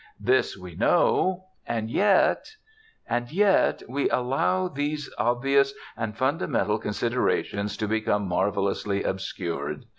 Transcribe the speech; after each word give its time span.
This 0.19 0.57
we 0.57 0.73
know. 0.73 1.45
And 1.67 1.91
yet 1.91 2.55
And 3.07 3.31
yet 3.31 3.83
we 3.87 4.09
allow 4.09 4.67
these 4.67 5.11
obvious 5.19 5.75
and 5.95 6.17
fundamental 6.17 6.79
considerations 6.79 7.77
to 7.77 7.87
become 7.87 8.27
marvelously 8.27 9.03
obscured. 9.03 9.85